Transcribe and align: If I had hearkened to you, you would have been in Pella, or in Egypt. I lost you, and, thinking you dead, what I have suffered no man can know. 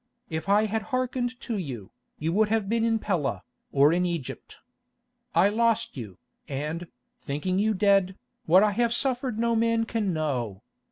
If 0.31 0.49
I 0.49 0.65
had 0.65 0.81
hearkened 0.89 1.39
to 1.41 1.59
you, 1.59 1.91
you 2.17 2.33
would 2.33 2.49
have 2.49 2.67
been 2.67 2.83
in 2.83 2.97
Pella, 2.97 3.43
or 3.71 3.93
in 3.93 4.03
Egypt. 4.03 4.57
I 5.35 5.47
lost 5.49 5.95
you, 5.95 6.17
and, 6.47 6.87
thinking 7.19 7.59
you 7.59 7.75
dead, 7.75 8.17
what 8.47 8.63
I 8.63 8.71
have 8.71 8.93
suffered 8.95 9.37
no 9.37 9.55
man 9.55 9.83
can 9.83 10.11
know. 10.11 10.63